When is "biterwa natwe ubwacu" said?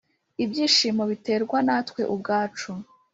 1.11-2.69